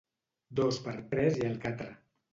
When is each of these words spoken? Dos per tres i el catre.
Dos 0.59 0.79
per 0.87 0.95
tres 1.13 1.37
i 1.43 1.47
el 1.53 1.63
catre. 1.67 1.91